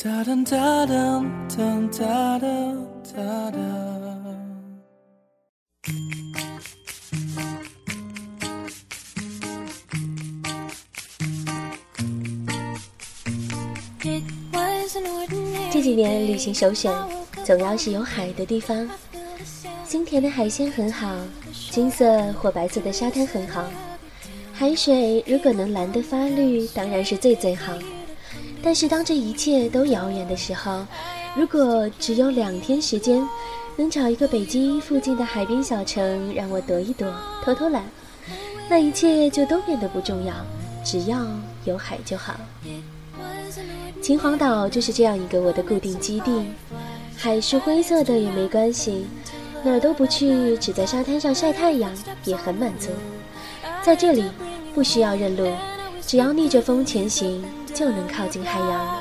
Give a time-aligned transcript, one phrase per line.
[0.00, 3.58] 哒哒哒哒哒哒哒哒
[15.72, 16.94] 这几年旅行首选，
[17.44, 18.88] 总要是有海的地方。
[19.84, 21.12] 清甜的海鲜很好，
[21.72, 23.68] 金色或白色的沙滩很好。
[24.52, 27.72] 海水如果能蓝得发绿，当然是最最好。
[28.62, 30.84] 但是当这一切都遥远的时候，
[31.36, 33.26] 如果只有两天时间，
[33.76, 37.08] 能找一个北京附近的海边小城让我躲一躲、
[37.44, 37.84] 偷偷懒，
[38.68, 40.34] 那一切就都变得不重要，
[40.84, 41.24] 只要
[41.64, 42.34] 有海就好。
[44.02, 46.46] 秦皇岛就是这样一个我的固定基地，
[47.16, 49.06] 海是灰色的也没关系，
[49.62, 51.92] 哪儿都不去，只在沙滩上晒太阳
[52.24, 52.88] 也很满足。
[53.82, 54.24] 在这里
[54.74, 55.52] 不需要认路，
[56.04, 57.44] 只要逆着风前行。
[57.78, 59.00] 就能靠近海洋。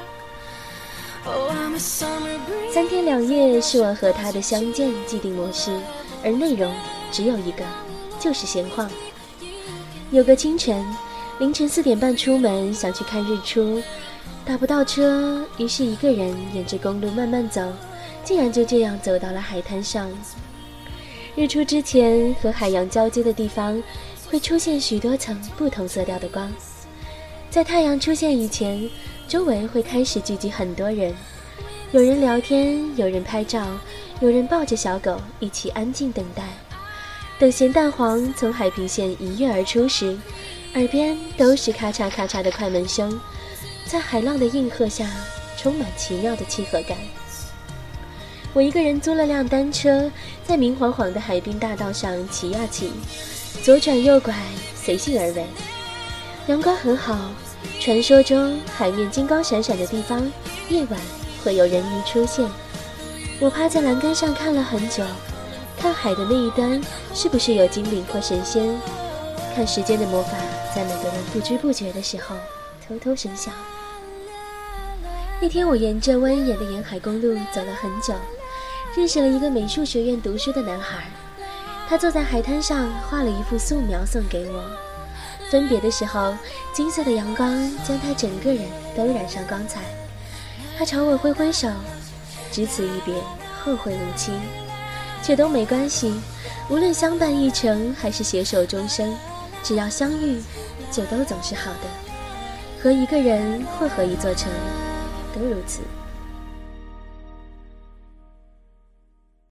[2.69, 5.75] 三天两夜是我和他的相见既定模式，
[6.23, 6.71] 而内容
[7.11, 7.63] 只有一个，
[8.19, 8.87] 就是闲晃。
[10.11, 10.85] 有个清晨，
[11.39, 13.81] 凌晨四点半出门，想去看日出，
[14.45, 17.63] 打不到车，于是一个人沿着公路慢慢走，
[18.23, 20.07] 竟然就这样走到了海滩上。
[21.35, 23.81] 日出之前和海洋交接的地方，
[24.29, 26.47] 会出现许多层不同色调的光。
[27.57, 28.87] 在太阳出现以前，
[29.27, 31.11] 周围会开始聚集很多人，
[31.91, 33.65] 有人聊天，有人拍照，
[34.19, 36.43] 有人抱着小狗一起安静等待。
[37.39, 40.15] 等咸蛋黄从海平线一跃而出时，
[40.75, 43.19] 耳边都是咔嚓咔嚓的快门声，
[43.87, 45.09] 在海浪的应和下，
[45.57, 46.95] 充满奇妙的契合感。
[48.53, 50.11] 我一个人租了辆单车，
[50.45, 52.91] 在明晃晃的海滨大道上骑呀骑，
[53.63, 54.35] 左转右拐，
[54.75, 55.43] 随性而为。
[56.45, 57.31] 阳光很好，
[57.79, 60.31] 传说中海面金光闪闪的地方，
[60.69, 60.99] 夜晚
[61.43, 62.49] 会有人鱼出现。
[63.39, 65.03] 我趴在栏杆上看了很久，
[65.77, 66.81] 看海的那一端
[67.13, 68.67] 是不是有精灵或神仙？
[69.55, 70.31] 看时间的魔法，
[70.75, 72.35] 在每个人不知不觉的时候
[72.87, 73.51] 偷偷生效。
[75.39, 78.13] 那天我沿着蜿蜒的沿海公路走了很久，
[78.95, 81.05] 认识了一个美术学院读书的男孩，
[81.87, 84.86] 他坐在海滩上画了一幅素描送给我。
[85.49, 86.35] 分别的时候，
[86.73, 87.53] 金色的阳光
[87.85, 88.63] 将他整个人
[88.95, 89.81] 都染上光彩。
[90.77, 91.69] 他朝我挥挥手，
[92.51, 93.15] 只此一别，
[93.63, 94.31] 后会无期，
[95.23, 96.19] 却都没关系。
[96.69, 99.15] 无论相伴一程还是携手终生，
[99.63, 100.41] 只要相遇，
[100.91, 102.83] 就都总是好的。
[102.83, 104.51] 和一个人或和一座城，
[105.33, 105.79] 都如此。